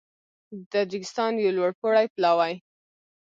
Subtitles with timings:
[0.59, 2.53] د تاجېکستان یو لوړپوړی پلاوی